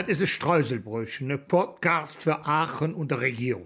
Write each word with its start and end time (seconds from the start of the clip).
Das 0.00 0.08
ist 0.08 0.22
ein 0.22 0.26
Streuselbrötchen, 0.28 1.30
ein 1.30 1.46
Podcast 1.46 2.22
für 2.22 2.46
Aachen 2.46 2.94
und 2.94 3.10
der 3.10 3.20
Region. 3.20 3.64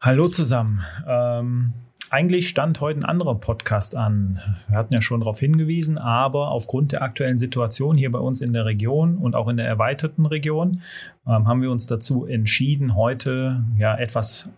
Hallo 0.00 0.26
zusammen. 0.26 0.82
Ähm, 1.06 1.72
eigentlich 2.10 2.48
stand 2.48 2.80
heute 2.80 2.98
ein 2.98 3.04
anderer 3.04 3.36
Podcast 3.36 3.94
an. 3.94 4.40
Wir 4.66 4.76
hatten 4.76 4.92
ja 4.92 5.00
schon 5.00 5.20
darauf 5.20 5.38
hingewiesen, 5.38 5.98
aber 5.98 6.50
aufgrund 6.50 6.90
der 6.90 7.02
aktuellen 7.02 7.38
Situation 7.38 7.96
hier 7.96 8.10
bei 8.10 8.18
uns 8.18 8.40
in 8.40 8.52
der 8.52 8.64
Region 8.64 9.18
und 9.18 9.36
auch 9.36 9.46
in 9.46 9.56
der 9.56 9.68
erweiterten 9.68 10.26
Region 10.26 10.82
ähm, 11.28 11.46
haben 11.46 11.62
wir 11.62 11.70
uns 11.70 11.86
dazu 11.86 12.26
entschieden, 12.26 12.96
heute 12.96 13.64
ja 13.78 13.96
etwas 13.96 14.48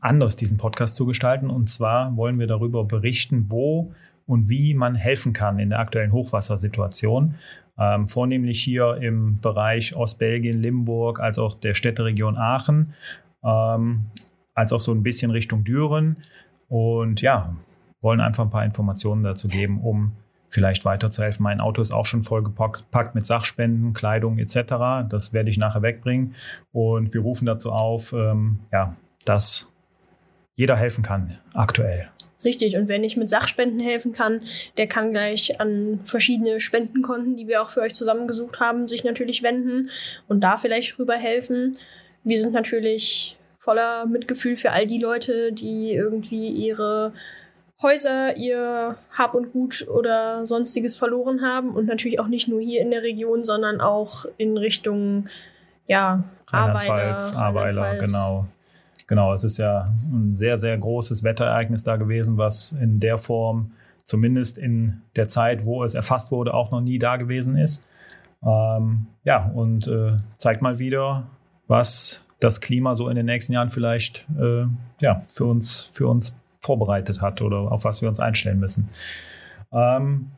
anders 0.00 0.36
diesen 0.36 0.56
Podcast 0.56 0.94
zu 0.94 1.04
gestalten. 1.04 1.50
Und 1.50 1.68
zwar 1.68 2.16
wollen 2.16 2.38
wir 2.38 2.46
darüber 2.46 2.84
berichten, 2.84 3.50
wo 3.50 3.92
und 4.26 4.48
wie 4.48 4.72
man 4.72 4.94
helfen 4.94 5.34
kann 5.34 5.58
in 5.58 5.68
der 5.68 5.78
aktuellen 5.80 6.12
Hochwassersituation 6.12 7.34
ähm, 7.78 8.08
vornehmlich 8.08 8.62
hier 8.62 8.96
im 8.96 9.40
Bereich 9.40 9.96
Ostbelgien, 9.96 10.60
Limburg, 10.60 11.20
als 11.20 11.38
auch 11.38 11.54
der 11.54 11.74
Städteregion 11.74 12.36
Aachen, 12.36 12.94
ähm, 13.44 14.06
als 14.54 14.72
auch 14.72 14.80
so 14.80 14.92
ein 14.92 15.02
bisschen 15.02 15.30
Richtung 15.30 15.64
Düren. 15.64 16.16
Und 16.68 17.20
ja, 17.20 17.56
wollen 18.00 18.20
einfach 18.20 18.44
ein 18.44 18.50
paar 18.50 18.64
Informationen 18.64 19.22
dazu 19.22 19.48
geben, 19.48 19.80
um 19.80 20.12
vielleicht 20.48 20.84
weiterzuhelfen. 20.84 21.42
Mein 21.42 21.60
Auto 21.60 21.80
ist 21.80 21.92
auch 21.92 22.04
schon 22.04 22.22
vollgepackt 22.22 23.14
mit 23.14 23.24
Sachspenden, 23.24 23.94
Kleidung 23.94 24.38
etc. 24.38 25.08
Das 25.08 25.32
werde 25.32 25.50
ich 25.50 25.56
nachher 25.56 25.82
wegbringen. 25.82 26.34
Und 26.72 27.14
wir 27.14 27.22
rufen 27.22 27.46
dazu 27.46 27.72
auf, 27.72 28.12
ähm, 28.12 28.60
ja, 28.70 28.94
dass 29.24 29.72
jeder 30.54 30.76
helfen 30.76 31.02
kann 31.02 31.38
aktuell. 31.54 32.11
Richtig, 32.44 32.76
und 32.76 32.88
wer 32.88 32.98
nicht 32.98 33.16
mit 33.16 33.28
Sachspenden 33.28 33.80
helfen 33.80 34.12
kann, 34.12 34.40
der 34.76 34.86
kann 34.86 35.12
gleich 35.12 35.60
an 35.60 36.00
verschiedene 36.04 36.60
Spendenkonten, 36.60 37.36
die 37.36 37.46
wir 37.46 37.62
auch 37.62 37.70
für 37.70 37.80
euch 37.80 37.94
zusammengesucht 37.94 38.60
haben, 38.60 38.88
sich 38.88 39.04
natürlich 39.04 39.42
wenden 39.42 39.90
und 40.28 40.40
da 40.40 40.56
vielleicht 40.56 40.98
rüber 40.98 41.14
helfen. 41.14 41.78
Wir 42.24 42.36
sind 42.36 42.52
natürlich 42.52 43.36
voller 43.58 44.06
Mitgefühl 44.06 44.56
für 44.56 44.72
all 44.72 44.86
die 44.86 44.98
Leute, 44.98 45.52
die 45.52 45.92
irgendwie 45.92 46.48
ihre 46.48 47.12
Häuser, 47.80 48.36
ihr 48.36 48.96
Hab 49.10 49.34
und 49.34 49.52
Gut 49.52 49.86
oder 49.88 50.46
sonstiges 50.46 50.96
verloren 50.96 51.42
haben 51.42 51.70
und 51.70 51.86
natürlich 51.86 52.20
auch 52.20 52.28
nicht 52.28 52.48
nur 52.48 52.60
hier 52.60 52.80
in 52.80 52.90
der 52.90 53.02
Region, 53.02 53.42
sondern 53.42 53.80
auch 53.80 54.24
in 54.36 54.56
Richtung 54.56 55.28
ja, 55.86 56.24
Rheinland-Pfalz, 56.48 57.34
Aweiler, 57.36 57.96
genau. 57.96 58.46
Genau, 59.12 59.34
es 59.34 59.44
ist 59.44 59.58
ja 59.58 59.92
ein 60.10 60.32
sehr, 60.32 60.56
sehr 60.56 60.78
großes 60.78 61.22
Wetterereignis 61.22 61.84
da 61.84 61.96
gewesen, 61.96 62.38
was 62.38 62.72
in 62.72 62.98
der 62.98 63.18
Form 63.18 63.72
zumindest 64.04 64.56
in 64.56 65.02
der 65.16 65.28
Zeit, 65.28 65.66
wo 65.66 65.84
es 65.84 65.92
erfasst 65.92 66.32
wurde, 66.32 66.54
auch 66.54 66.70
noch 66.70 66.80
nie 66.80 66.98
da 66.98 67.16
gewesen 67.16 67.58
ist. 67.58 67.84
Ähm, 68.42 69.08
ja, 69.22 69.50
und 69.54 69.86
äh, 69.86 70.12
zeigt 70.38 70.62
mal 70.62 70.78
wieder, 70.78 71.26
was 71.68 72.24
das 72.40 72.62
Klima 72.62 72.94
so 72.94 73.10
in 73.10 73.16
den 73.16 73.26
nächsten 73.26 73.52
Jahren 73.52 73.68
vielleicht 73.68 74.24
äh, 74.40 74.64
ja, 75.02 75.26
für, 75.30 75.44
uns, 75.44 75.90
für 75.92 76.08
uns 76.08 76.40
vorbereitet 76.60 77.20
hat 77.20 77.42
oder 77.42 77.70
auf 77.70 77.84
was 77.84 78.00
wir 78.00 78.08
uns 78.08 78.18
einstellen 78.18 78.60
müssen. 78.60 78.88
Ähm, 79.74 80.30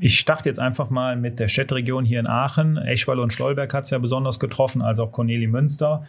ich 0.00 0.18
starte 0.18 0.48
jetzt 0.48 0.58
einfach 0.58 0.90
mal 0.90 1.14
mit 1.14 1.38
der 1.38 1.46
Städteregion 1.46 2.04
hier 2.04 2.18
in 2.18 2.26
Aachen. 2.26 2.76
Eschweiler 2.76 3.22
und 3.22 3.32
Stolberg 3.32 3.72
hat 3.72 3.84
es 3.84 3.90
ja 3.90 3.98
besonders 3.98 4.40
getroffen, 4.40 4.82
als 4.82 4.98
auch 4.98 5.12
Corneli 5.12 5.46
Münster. 5.46 6.04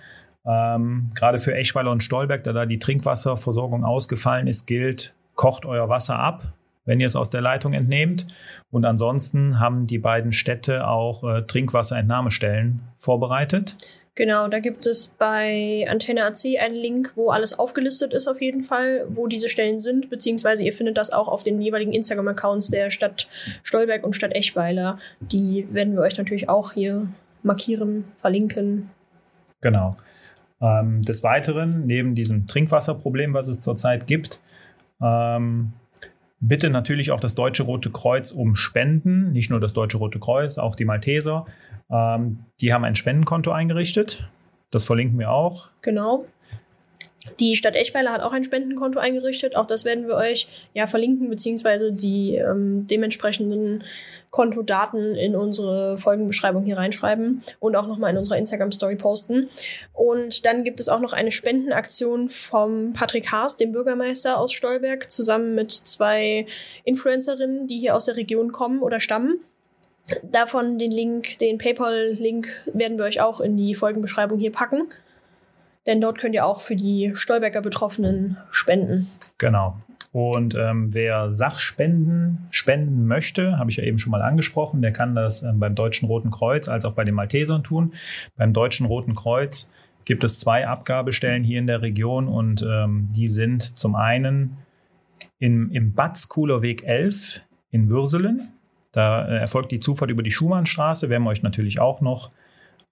Ähm, 0.45 1.11
gerade 1.15 1.37
für 1.37 1.55
Eschweiler 1.55 1.91
und 1.91 2.03
Stolberg, 2.03 2.43
da 2.43 2.53
da 2.53 2.65
die 2.65 2.79
Trinkwasserversorgung 2.79 3.85
ausgefallen 3.85 4.47
ist, 4.47 4.65
gilt, 4.65 5.15
kocht 5.35 5.65
euer 5.65 5.89
Wasser 5.89 6.19
ab, 6.19 6.53
wenn 6.85 6.99
ihr 6.99 7.07
es 7.07 7.15
aus 7.15 7.29
der 7.29 7.41
Leitung 7.41 7.73
entnehmt. 7.73 8.27
Und 8.69 8.85
ansonsten 8.85 9.59
haben 9.59 9.87
die 9.87 9.99
beiden 9.99 10.31
Städte 10.33 10.87
auch 10.87 11.23
äh, 11.23 11.43
Trinkwasserentnahmestellen 11.43 12.81
vorbereitet. 12.97 13.77
Genau, 14.15 14.47
da 14.47 14.59
gibt 14.59 14.85
es 14.85 15.07
bei 15.07 15.87
Antenne 15.89 16.25
AC 16.25 16.59
einen 16.59 16.75
Link, 16.75 17.13
wo 17.15 17.31
alles 17.31 17.57
aufgelistet 17.57 18.13
ist 18.13 18.27
auf 18.27 18.41
jeden 18.41 18.63
Fall, 18.63 19.07
wo 19.09 19.25
diese 19.25 19.49
Stellen 19.49 19.79
sind, 19.79 20.11
beziehungsweise 20.11 20.63
ihr 20.63 20.71
findet 20.71 20.99
das 20.99 21.11
auch 21.11 21.27
auf 21.27 21.43
den 21.43 21.59
jeweiligen 21.59 21.93
Instagram-Accounts 21.93 22.69
der 22.69 22.91
Stadt 22.91 23.27
Stolberg 23.63 24.03
und 24.03 24.15
Stadt 24.15 24.35
Eschweiler. 24.35 24.99
Die 25.19 25.67
werden 25.71 25.95
wir 25.95 26.01
euch 26.01 26.15
natürlich 26.19 26.47
auch 26.47 26.73
hier 26.73 27.07
markieren, 27.41 28.05
verlinken. 28.17 28.91
Genau. 29.61 29.95
Ähm, 30.63 31.01
des 31.01 31.23
Weiteren, 31.23 31.85
neben 31.85 32.15
diesem 32.15 32.47
Trinkwasserproblem, 32.47 33.33
was 33.33 33.49
es 33.49 33.59
zurzeit 33.59 34.07
gibt, 34.07 34.39
ähm, 35.01 35.73
bitte 36.39 36.69
natürlich 36.69 37.11
auch 37.11 37.19
das 37.19 37.35
Deutsche 37.35 37.63
Rote 37.63 37.89
Kreuz 37.91 38.31
um 38.31 38.55
Spenden. 38.55 39.33
Nicht 39.33 39.49
nur 39.49 39.59
das 39.59 39.73
Deutsche 39.73 39.97
Rote 39.97 40.19
Kreuz, 40.19 40.57
auch 40.57 40.75
die 40.75 40.85
Malteser. 40.85 41.45
Ähm, 41.91 42.39
die 42.61 42.73
haben 42.73 42.85
ein 42.85 42.95
Spendenkonto 42.95 43.51
eingerichtet. 43.51 44.29
Das 44.71 44.85
verlinken 44.85 45.19
wir 45.19 45.31
auch. 45.31 45.67
Genau. 45.81 46.25
Die 47.39 47.55
Stadt 47.55 47.75
Eschweiler 47.75 48.11
hat 48.11 48.21
auch 48.21 48.33
ein 48.33 48.43
Spendenkonto 48.43 48.99
eingerichtet. 48.99 49.55
Auch 49.55 49.65
das 49.65 49.85
werden 49.85 50.07
wir 50.07 50.15
euch 50.15 50.47
ja 50.73 50.87
verlinken, 50.87 51.29
beziehungsweise 51.29 51.93
die 51.93 52.35
ähm, 52.35 52.85
dementsprechenden 52.87 53.83
Kontodaten 54.29 55.15
in 55.15 55.35
unsere 55.35 55.97
Folgenbeschreibung 55.97 56.63
hier 56.63 56.77
reinschreiben 56.77 57.41
und 57.59 57.75
auch 57.75 57.87
nochmal 57.87 58.11
in 58.11 58.17
unserer 58.17 58.37
Instagram-Story 58.37 58.97
posten. 58.97 59.47
Und 59.93 60.45
dann 60.45 60.63
gibt 60.63 60.79
es 60.79 60.89
auch 60.89 60.99
noch 60.99 61.13
eine 61.13 61.31
Spendenaktion 61.31 62.29
vom 62.29 62.91
Patrick 62.93 63.31
Haas, 63.31 63.55
dem 63.55 63.71
Bürgermeister 63.71 64.37
aus 64.37 64.51
Stolberg, 64.51 65.09
zusammen 65.09 65.55
mit 65.55 65.71
zwei 65.71 66.45
Influencerinnen, 66.83 67.67
die 67.67 67.79
hier 67.79 67.95
aus 67.95 68.05
der 68.05 68.17
Region 68.17 68.51
kommen 68.51 68.81
oder 68.81 68.99
stammen. 68.99 69.39
Davon 70.23 70.77
den 70.77 70.91
Link, 70.91 71.37
den 71.37 71.57
PayPal-Link 71.57 72.47
werden 72.73 72.97
wir 72.97 73.05
euch 73.05 73.21
auch 73.21 73.39
in 73.39 73.55
die 73.55 73.73
Folgenbeschreibung 73.73 74.37
hier 74.37 74.51
packen. 74.51 74.89
Denn 75.85 75.99
dort 75.99 76.17
könnt 76.17 76.35
ihr 76.35 76.45
auch 76.45 76.61
für 76.61 76.75
die 76.75 77.11
Stolberger 77.13 77.61
Betroffenen 77.61 78.37
spenden. 78.51 79.09
Genau. 79.37 79.77
Und 80.13 80.53
ähm, 80.53 80.93
wer 80.93 81.31
Sachspenden 81.31 82.47
spenden 82.51 83.07
möchte, 83.07 83.57
habe 83.57 83.71
ich 83.71 83.77
ja 83.77 83.83
eben 83.83 83.97
schon 83.97 84.11
mal 84.11 84.21
angesprochen, 84.21 84.83
der 84.83 84.93
kann 84.93 85.15
das 85.15 85.41
ähm, 85.41 85.59
beim 85.59 85.73
Deutschen 85.73 86.07
Roten 86.07 86.29
Kreuz 86.29 86.69
als 86.69 86.85
auch 86.85 86.93
bei 86.93 87.03
den 87.03 87.15
Maltesern 87.15 87.63
tun. 87.63 87.93
Beim 88.37 88.53
Deutschen 88.53 88.85
Roten 88.85 89.15
Kreuz 89.15 89.71
gibt 90.05 90.23
es 90.23 90.39
zwei 90.39 90.67
Abgabestellen 90.67 91.43
hier 91.43 91.57
in 91.57 91.65
der 91.65 91.81
Region 91.81 92.27
und 92.27 92.61
ähm, 92.61 93.09
die 93.11 93.27
sind 93.27 93.63
zum 93.63 93.95
einen 93.95 94.57
in, 95.39 95.71
im 95.71 95.93
Batzkuhler 95.93 96.61
Weg 96.61 96.83
11 96.83 97.41
in 97.71 97.89
Würselen. 97.89 98.53
Da 98.91 99.27
äh, 99.27 99.37
erfolgt 99.37 99.71
die 99.71 99.79
Zufahrt 99.79 100.11
über 100.11 100.21
die 100.21 100.31
Schumannstraße, 100.31 101.09
werden 101.09 101.23
wir 101.23 101.31
euch 101.31 101.41
natürlich 101.41 101.79
auch 101.79 102.01
noch 102.01 102.29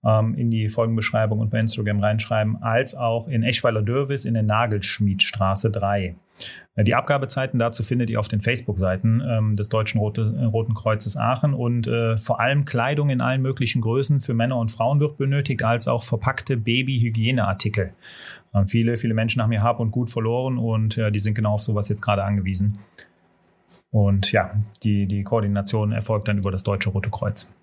ähm, 0.03 0.35
in 0.35 0.49
die 0.49 0.69
Folgenbeschreibung 0.69 1.39
und 1.39 1.49
bei 1.49 1.59
Instagram 1.59 1.99
reinschreiben, 1.99 2.61
als 2.61 2.95
auch 2.95 3.27
in 3.27 3.43
Eschweiler-Dürwis 3.43 4.25
in 4.25 4.33
der 4.33 4.43
Nagelschmiedstraße 4.43 5.71
3. 5.71 6.15
Äh, 6.75 6.83
die 6.83 6.95
Abgabezeiten 6.95 7.59
dazu 7.59 7.83
findet 7.83 8.09
ihr 8.09 8.19
auf 8.19 8.27
den 8.27 8.41
Facebook-Seiten 8.41 9.21
ähm, 9.27 9.55
des 9.55 9.69
Deutschen 9.69 9.99
Rote, 9.99 10.35
äh, 10.39 10.45
Roten 10.45 10.73
Kreuzes 10.73 11.17
Aachen 11.17 11.53
und 11.53 11.87
äh, 11.87 12.17
vor 12.17 12.39
allem 12.39 12.65
Kleidung 12.65 13.09
in 13.09 13.21
allen 13.21 13.41
möglichen 13.41 13.81
Größen 13.81 14.21
für 14.21 14.33
Männer 14.33 14.57
und 14.57 14.71
Frauen 14.71 14.99
wird 14.99 15.17
benötigt, 15.17 15.63
als 15.63 15.87
auch 15.87 16.03
verpackte 16.03 16.57
Baby-Hygieneartikel. 16.57 17.93
Ähm, 18.53 18.67
viele, 18.67 18.97
viele 18.97 19.13
Menschen 19.13 19.41
haben 19.41 19.51
ihr 19.51 19.63
Hab 19.63 19.79
und 19.79 19.91
Gut 19.91 20.09
verloren 20.09 20.57
und 20.57 20.97
äh, 20.97 21.11
die 21.11 21.19
sind 21.19 21.35
genau 21.35 21.53
auf 21.53 21.61
sowas 21.61 21.89
jetzt 21.89 22.01
gerade 22.01 22.23
angewiesen. 22.23 22.79
Und 23.91 24.31
ja, 24.31 24.55
die, 24.83 25.05
die 25.05 25.23
Koordination 25.23 25.91
erfolgt 25.91 26.29
dann 26.29 26.37
über 26.37 26.49
das 26.49 26.63
Deutsche 26.63 26.89
Rote 26.89 27.09
Kreuz. 27.09 27.53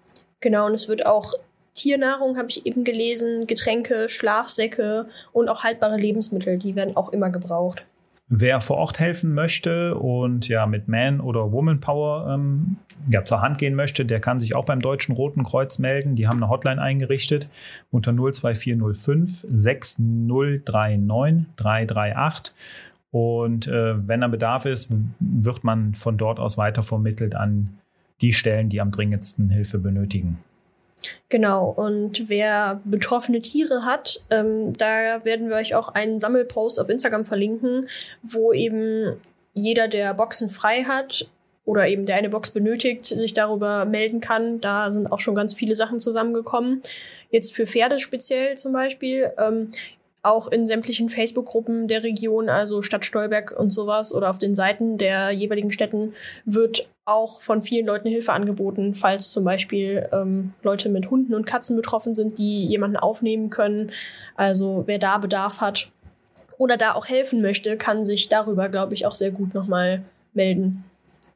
Genau, 0.40 0.66
und 0.66 0.74
es 0.74 0.88
wird 0.88 1.06
auch 1.06 1.32
Tiernahrung, 1.78 2.36
habe 2.36 2.48
ich 2.48 2.66
eben 2.66 2.84
gelesen, 2.84 3.46
Getränke, 3.46 4.08
Schlafsäcke 4.08 5.06
und 5.32 5.48
auch 5.48 5.64
haltbare 5.64 5.96
Lebensmittel, 5.96 6.58
die 6.58 6.74
werden 6.74 6.96
auch 6.96 7.12
immer 7.12 7.30
gebraucht. 7.30 7.84
Wer 8.30 8.60
vor 8.60 8.76
Ort 8.76 9.00
helfen 9.00 9.32
möchte 9.32 9.94
und 9.94 10.48
ja 10.48 10.66
mit 10.66 10.86
Man- 10.86 11.20
oder 11.20 11.50
Woman 11.50 11.80
Power 11.80 12.34
ähm, 12.34 12.76
ja, 13.08 13.24
zur 13.24 13.40
Hand 13.40 13.56
gehen 13.56 13.74
möchte, 13.74 14.04
der 14.04 14.20
kann 14.20 14.38
sich 14.38 14.54
auch 14.54 14.66
beim 14.66 14.82
Deutschen 14.82 15.14
Roten 15.14 15.44
Kreuz 15.44 15.78
melden. 15.78 16.14
Die 16.14 16.28
haben 16.28 16.42
eine 16.42 16.50
Hotline 16.50 16.80
eingerichtet 16.82 17.48
unter 17.90 18.12
02405 18.12 19.46
6039 19.50 21.46
338. 21.56 22.54
Und 23.10 23.66
äh, 23.66 24.06
wenn 24.06 24.20
da 24.20 24.28
Bedarf 24.28 24.66
ist, 24.66 24.92
wird 25.20 25.64
man 25.64 25.94
von 25.94 26.18
dort 26.18 26.38
aus 26.38 26.58
weiter 26.58 26.82
vermittelt 26.82 27.34
an 27.34 27.78
die 28.20 28.34
Stellen, 28.34 28.68
die 28.68 28.82
am 28.82 28.90
dringendsten 28.90 29.48
Hilfe 29.48 29.78
benötigen. 29.78 30.38
Genau, 31.28 31.70
und 31.70 32.28
wer 32.28 32.80
betroffene 32.84 33.40
Tiere 33.40 33.84
hat, 33.84 34.20
ähm, 34.30 34.74
da 34.76 35.24
werden 35.24 35.48
wir 35.48 35.56
euch 35.56 35.74
auch 35.74 35.88
einen 35.90 36.18
Sammelpost 36.18 36.80
auf 36.80 36.88
Instagram 36.88 37.24
verlinken, 37.24 37.88
wo 38.22 38.52
eben 38.52 39.16
jeder, 39.54 39.88
der 39.88 40.14
Boxen 40.14 40.50
frei 40.50 40.84
hat 40.84 41.28
oder 41.64 41.86
eben 41.86 42.06
der 42.06 42.16
eine 42.16 42.30
Box 42.30 42.50
benötigt, 42.50 43.04
sich 43.04 43.34
darüber 43.34 43.84
melden 43.84 44.20
kann. 44.20 44.60
Da 44.60 44.90
sind 44.90 45.12
auch 45.12 45.20
schon 45.20 45.34
ganz 45.34 45.52
viele 45.52 45.76
Sachen 45.76 46.00
zusammengekommen. 46.00 46.80
Jetzt 47.30 47.54
für 47.54 47.66
Pferde 47.66 47.98
speziell 47.98 48.56
zum 48.56 48.72
Beispiel. 48.72 49.32
Ähm, 49.36 49.68
auch 50.22 50.48
in 50.48 50.66
sämtlichen 50.66 51.08
Facebook-Gruppen 51.08 51.86
der 51.86 52.02
Region, 52.02 52.48
also 52.48 52.82
Stadt 52.82 53.04
Stolberg 53.04 53.52
und 53.52 53.70
sowas, 53.70 54.12
oder 54.14 54.30
auf 54.30 54.38
den 54.38 54.54
Seiten 54.54 54.98
der 54.98 55.30
jeweiligen 55.30 55.70
Städten 55.70 56.14
wird 56.44 56.88
auch 57.04 57.40
von 57.40 57.62
vielen 57.62 57.86
Leuten 57.86 58.08
Hilfe 58.08 58.32
angeboten, 58.32 58.94
falls 58.94 59.30
zum 59.30 59.44
Beispiel 59.44 60.08
ähm, 60.12 60.52
Leute 60.62 60.88
mit 60.88 61.10
Hunden 61.10 61.34
und 61.34 61.46
Katzen 61.46 61.76
betroffen 61.76 62.14
sind, 62.14 62.38
die 62.38 62.66
jemanden 62.66 62.96
aufnehmen 62.96 63.48
können. 63.48 63.92
Also 64.36 64.84
wer 64.86 64.98
da 64.98 65.18
Bedarf 65.18 65.60
hat 65.60 65.90
oder 66.58 66.76
da 66.76 66.92
auch 66.92 67.08
helfen 67.08 67.40
möchte, 67.40 67.76
kann 67.76 68.04
sich 68.04 68.28
darüber, 68.28 68.68
glaube 68.68 68.94
ich, 68.94 69.06
auch 69.06 69.14
sehr 69.14 69.30
gut 69.30 69.54
nochmal 69.54 70.02
melden. 70.34 70.84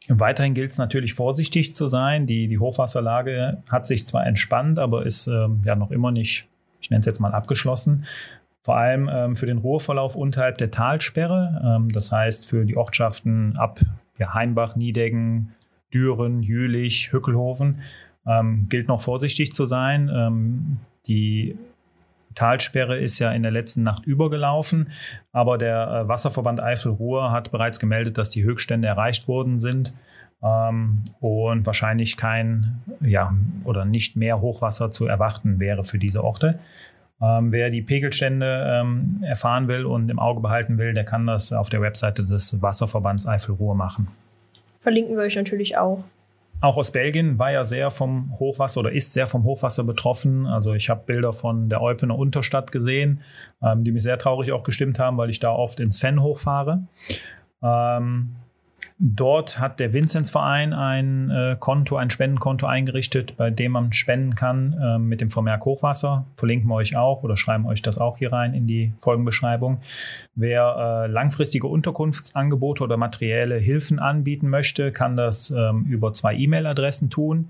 Weiterhin 0.09 0.53
gilt 0.53 0.73
es 0.73 0.79
natürlich 0.79 1.15
vorsichtig 1.15 1.75
zu 1.75 1.87
sein. 1.87 2.27
Die, 2.27 2.49
die 2.49 2.59
Hochwasserlage 2.59 3.63
hat 3.71 3.87
sich 3.87 4.05
zwar 4.05 4.27
entspannt, 4.27 4.79
aber 4.79 5.07
ist 5.07 5.29
ähm, 5.29 5.63
ja 5.65 5.77
noch 5.77 5.93
immer 5.93 6.11
nicht, 6.11 6.49
ich 6.83 6.91
nenne 6.91 7.01
es 7.01 7.07
jetzt 7.07 7.21
mal 7.21 7.33
abgeschlossen 7.33 8.05
vor 8.63 8.77
allem 8.77 9.11
ähm, 9.13 9.37
für 9.37 9.47
den 9.47 9.59
Ruhrverlauf 9.59 10.17
unterhalb 10.17 10.59
der 10.59 10.71
Talsperre. 10.71 11.61
Ähm, 11.65 11.91
das 11.91 12.13
heißt 12.13 12.49
für 12.49 12.65
die 12.65 12.77
Ortschaften 12.77 13.57
ab 13.57 13.81
ja, 14.19 14.35
Heimbach, 14.35 14.77
Niedeggen, 14.77 15.53
Düren, 15.93 16.43
Jülich, 16.43 17.13
Hückelhofen 17.13 17.81
ähm, 18.27 18.67
gilt 18.69 18.89
noch 18.89 19.01
vorsichtig 19.01 19.53
zu 19.53 19.67
sein. 19.67 20.11
Ähm, 20.13 20.79
die 21.07 21.57
Talsperre 22.35 22.99
ist 22.99 23.19
ja 23.19 23.33
in 23.33 23.43
der 23.43 23.53
letzten 23.53 23.83
Nacht 23.83 24.07
übergelaufen, 24.07 24.89
aber 25.33 25.59
der 25.59 25.89
äh, 25.89 26.09
Wasserverband 26.09 26.61
Eifel-Ruhr 26.61 27.31
hat 27.31 27.51
bereits 27.51 27.79
gemeldet, 27.79 28.17
dass 28.17 28.31
die 28.31 28.43
Höchststände 28.43 28.89
erreicht 28.89 29.29
worden 29.29 29.59
sind 29.59 29.93
ähm, 30.43 31.03
und 31.21 31.67
wahrscheinlich 31.67 32.17
kein 32.17 32.81
ja, 33.01 33.35
oder 33.65 33.85
nicht 33.85 34.17
mehr 34.17 34.41
Hochwasser 34.41 34.91
zu 34.91 35.07
erwarten 35.07 35.61
wäre 35.61 35.85
für 35.85 35.99
diese 35.99 36.25
Orte. 36.25 36.59
Ähm, 37.23 37.53
wer 37.53 37.71
die 37.71 37.83
Pegelstände 37.83 38.81
ähm, 38.83 39.23
erfahren 39.23 39.69
will 39.69 39.87
und 39.87 40.11
im 40.11 40.19
Auge 40.19 40.41
behalten 40.41 40.79
will, 40.79 40.93
der 40.93 41.05
kann 41.05 41.27
das 41.27 41.53
auf 41.53 41.69
der 41.69 41.81
Webseite 41.81 42.25
des 42.25 42.61
Wasserverbands 42.61 43.27
Eifelruhr 43.27 43.75
machen. 43.75 44.09
Verlinken 44.81 45.17
wir 45.17 45.23
euch 45.23 45.37
natürlich 45.37 45.79
auch. 45.79 46.03
Auch 46.61 46.77
aus 46.77 46.93
Belgien 46.93 47.39
war 47.39 47.51
ja 47.51 47.65
sehr 47.65 47.91
vom 47.91 48.39
Hochwasser 48.39 48.81
oder 48.81 48.93
ist 48.93 49.13
sehr 49.13 49.27
vom 49.27 49.45
Hochwasser 49.45 49.85
betroffen. 49.85 50.47
Also 50.47 50.75
ich 50.75 50.91
habe 50.91 51.03
Bilder 51.07 51.33
von 51.33 51.69
der 51.69 51.81
Eupener 51.83 52.17
Unterstadt 52.17 52.71
gesehen, 52.73 53.21
ähm, 53.63 53.85
die 53.85 53.93
mich 53.93 54.03
sehr 54.03 54.19
traurig 54.19 54.53
auch 54.53 54.63
gestimmt 54.63 54.99
haben, 54.99 55.17
weil 55.17 55.31
ich 55.31 55.41
da 55.41 55.51
oft 55.51 55.81
ins 55.81 55.99
Fenn 55.99 56.23
hochfahre. 56.23 56.85
Ähm, 57.63 58.37
Dort 59.05 59.59
hat 59.59 59.81
der 59.81 59.95
Vinzenzverein 59.95 60.73
ein 60.73 61.29
äh, 61.29 61.57
Konto, 61.59 61.97
ein 61.97 62.09
Spendenkonto 62.09 62.67
eingerichtet, 62.67 63.37
bei 63.37 63.51
dem 63.51 63.73
man 63.73 63.93
spenden 63.93 64.37
kann 64.37 64.81
äh, 64.81 64.97
mit 64.97 65.21
dem 65.21 65.29
Vermerk 65.29 65.65
Hochwasser. 65.65 66.25
Verlinken 66.37 66.69
wir 66.69 66.77
euch 66.77 66.95
auch 66.95 67.25
oder 67.25 67.37
schreiben 67.37 67.67
euch 67.67 67.83
das 67.83 67.99
auch 67.99 68.19
hier 68.19 68.33
rein 68.33 68.55
in 68.55 68.69
die 68.69 68.93
Folgenbeschreibung. 69.01 69.81
Wer 70.37 70.77
äh, 70.77 71.09
langfristige 71.09 71.67
Unterkunftsangebote 71.67 72.85
oder 72.85 72.97
materielle 72.97 73.57
Hilfen 73.57 73.99
anbieten 73.99 74.49
möchte, 74.49 74.93
kann 74.93 75.17
das 75.17 75.51
ähm, 75.51 75.85
über 75.87 76.13
zwei 76.13 76.37
E-Mail-Adressen 76.37 77.11
tun, 77.11 77.49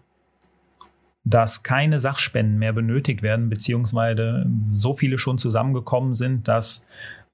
dass 1.24 1.62
keine 1.62 2.00
Sachspenden 2.00 2.58
mehr 2.58 2.72
benötigt 2.72 3.22
werden, 3.22 3.48
beziehungsweise 3.48 4.46
so 4.72 4.92
viele 4.92 5.19
schon 5.19 5.38
zusammengekommen 5.38 6.14
sind, 6.14 6.48
dass 6.48 6.86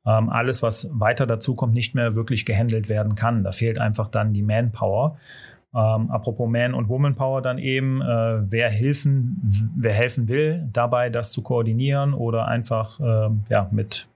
ähm, 0.05 0.29
alles, 0.29 0.63
was 0.63 0.91
weiter 0.93 1.27
dazu 1.27 1.55
kommt, 1.55 1.75
nicht 1.75 1.95
mehr 1.95 2.15
wirklich 2.17 2.45
gehandelt 2.45 2.89
werden 2.89 3.15
kann. 3.15 3.45
Da 3.45 3.53
fehlt 3.53 3.79
einfach 3.79 4.09
dann 4.09 4.33
die 4.33 4.43
Manpower. 4.43 5.17
Ähm, 5.75 6.11
apropos 6.11 6.49
Man- 6.49 6.75
und 6.75 6.89
Womanpower 6.89 7.43
dann 7.43 7.59
eben, 7.59 8.01
äh, 8.01 8.51
wer, 8.51 8.71
helfen, 8.71 9.71
wer 9.77 9.93
helfen 9.93 10.29
will, 10.29 10.67
dabei 10.73 11.11
das 11.11 11.31
zu 11.31 11.43
koordinieren 11.43 12.15
oder 12.15 12.49
einfach 12.49 12.99
äh, 13.01 13.31
ja, 13.51 13.69
mit, 13.71 14.09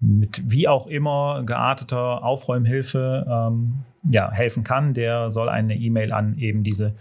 mit 0.00 0.50
wie 0.50 0.66
auch 0.66 0.86
immer 0.86 1.42
gearteter 1.44 2.24
Aufräumhilfe 2.24 3.26
ähm, 3.28 3.84
ja, 4.10 4.30
helfen 4.30 4.64
kann, 4.64 4.94
der 4.94 5.30
soll 5.30 5.48
eine 5.48 5.76
E-Mail 5.76 6.12
an 6.12 6.38
eben 6.38 6.64
diese 6.64 6.94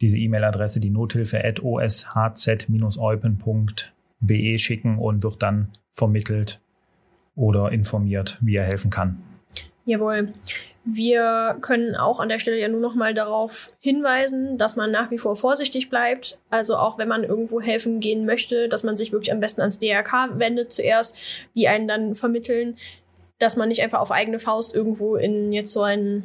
diese 0.00 0.16
E-Mail-Adresse, 0.16 0.80
die 0.80 0.90
Nothilfe 0.90 1.44
at 1.44 1.62
oshz-eupen.be 1.62 4.58
schicken 4.58 4.98
und 4.98 5.22
wird 5.22 5.42
dann 5.42 5.68
vermittelt 5.90 6.60
oder 7.34 7.70
informiert, 7.72 8.38
wie 8.40 8.56
er 8.56 8.64
helfen 8.64 8.90
kann. 8.90 9.20
Jawohl. 9.84 10.32
Wir 10.84 11.58
können 11.60 11.94
auch 11.94 12.20
an 12.20 12.30
der 12.30 12.38
Stelle 12.38 12.58
ja 12.58 12.68
nur 12.68 12.80
noch 12.80 12.94
mal 12.94 13.12
darauf 13.12 13.72
hinweisen, 13.80 14.56
dass 14.56 14.76
man 14.76 14.90
nach 14.90 15.10
wie 15.10 15.18
vor 15.18 15.36
vorsichtig 15.36 15.90
bleibt. 15.90 16.38
Also 16.48 16.76
auch 16.76 16.98
wenn 16.98 17.08
man 17.08 17.22
irgendwo 17.22 17.60
helfen 17.60 18.00
gehen 18.00 18.24
möchte, 18.24 18.68
dass 18.68 18.82
man 18.82 18.96
sich 18.96 19.12
wirklich 19.12 19.32
am 19.32 19.40
besten 19.40 19.60
ans 19.60 19.78
DRK 19.78 20.38
wendet 20.38 20.72
zuerst, 20.72 21.18
die 21.54 21.68
einen 21.68 21.86
dann 21.86 22.14
vermitteln 22.14 22.76
dass 23.40 23.56
man 23.56 23.68
nicht 23.68 23.82
einfach 23.82 23.98
auf 23.98 24.12
eigene 24.12 24.38
Faust 24.38 24.74
irgendwo 24.74 25.16
in 25.16 25.50
jetzt 25.50 25.72
so 25.72 25.82
ein 25.82 26.22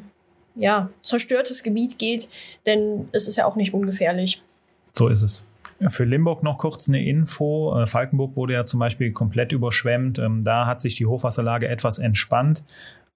ja, 0.56 0.90
zerstörtes 1.02 1.64
Gebiet 1.64 1.98
geht, 1.98 2.28
denn 2.66 3.10
es 3.12 3.28
ist 3.28 3.38
ja 3.38 3.46
auch 3.46 3.56
nicht 3.56 3.74
ungefährlich. 3.74 4.44
So 4.92 5.08
ist 5.08 5.24
es. 5.24 5.46
Für 5.90 6.06
Limburg 6.06 6.44
noch 6.44 6.58
kurz 6.58 6.88
eine 6.88 7.06
Info. 7.06 7.78
Äh, 7.78 7.86
Falkenburg 7.86 8.38
wurde 8.38 8.54
ja 8.54 8.66
zum 8.66 8.80
Beispiel 8.80 9.12
komplett 9.12 9.52
überschwemmt. 9.52 10.20
Ähm, 10.20 10.44
da 10.44 10.66
hat 10.66 10.80
sich 10.80 10.96
die 10.96 11.06
Hochwasserlage 11.06 11.68
etwas 11.68 12.00
entspannt. 12.00 12.64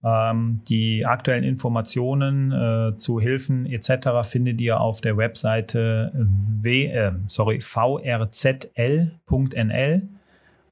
Ähm, 0.01 0.61
die 0.69 1.05
aktuellen 1.05 1.43
Informationen 1.43 2.51
äh, 2.51 2.97
zu 2.97 3.19
Hilfen 3.19 3.65
etc. 3.65 4.23
findet 4.23 4.61
ihr 4.61 4.79
auf 4.79 5.01
der 5.01 5.17
Webseite 5.17 6.13
w, 6.13 6.85
äh, 6.85 7.11
sorry, 7.27 7.59
vrzl.nl 7.59 9.11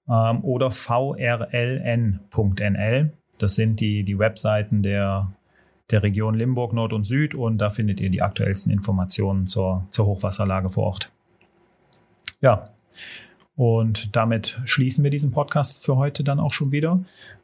ähm, 0.09 0.43
oder 0.43 0.71
vrln.nl. 0.71 2.21
Das 3.37 3.55
sind 3.55 3.79
die, 3.81 4.03
die 4.03 4.17
Webseiten 4.17 4.81
der, 4.81 5.31
der 5.91 6.03
Region 6.03 6.35
Limburg 6.35 6.71
Nord 6.73 6.93
und 6.93 7.03
Süd 7.03 7.35
und 7.35 7.57
da 7.57 7.69
findet 7.69 7.99
ihr 7.99 8.09
die 8.09 8.21
aktuellsten 8.21 8.71
Informationen 8.71 9.45
zur, 9.45 9.85
zur 9.89 10.05
Hochwasserlage 10.05 10.69
vor 10.69 10.85
Ort. 10.85 11.11
Ja, 12.39 12.69
und 13.57 14.15
damit 14.15 14.61
schließen 14.65 15.03
wir 15.03 15.11
diesen 15.11 15.31
Podcast 15.31 15.83
für 15.83 15.97
heute 15.97 16.23
dann 16.23 16.39
auch 16.39 16.53
schon 16.53 16.71
wieder. 16.71 17.01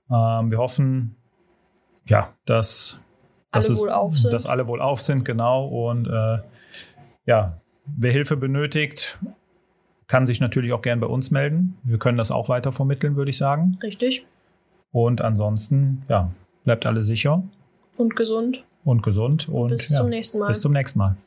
Ähm, 0.10 0.52
wir 0.52 0.60
hoffen, 0.60 1.16
ja, 2.06 2.34
dass, 2.46 3.00
dass, 3.52 3.66
alle 3.66 3.74
es, 3.74 3.80
wohl 3.80 3.92
auf 3.92 4.18
sind. 4.18 4.34
dass 4.34 4.46
alle 4.46 4.68
wohl 4.68 4.82
auf 4.82 5.02
sind, 5.02 5.26
genau. 5.26 5.68
Und 5.68 6.08
äh, 6.08 6.40
ja, 7.26 7.62
wer 7.86 8.12
Hilfe 8.12 8.38
benötigt, 8.38 9.20
kann 10.08 10.26
sich 10.26 10.40
natürlich 10.40 10.74
auch 10.74 10.82
gern 10.82 11.00
bei 11.00 11.08
uns 11.08 11.32
melden. 11.32 11.78
Wir 11.84 11.98
können 11.98 12.18
das 12.18 12.32
auch 12.32 12.50
weiter 12.50 12.72
vermitteln, 12.72 13.16
würde 13.16 13.30
ich 13.30 13.38
sagen. 13.38 13.78
Richtig. 13.82 14.26
Und 14.92 15.22
ansonsten, 15.22 16.04
ja, 16.08 16.32
bleibt 16.66 16.86
alle 16.86 17.02
sicher. 17.02 17.44
Und 17.98 18.16
gesund. 18.16 18.64
Und 18.84 19.02
gesund. 19.02 19.50
Und 19.50 19.70
bis 19.70 19.90
ja, 19.90 19.98
zum 19.98 20.10
nächsten 20.10 20.40
Mal. 20.40 20.48
Bis 20.48 20.62
zum 20.62 20.72
nächsten 20.72 21.00
Mal. 21.00 21.18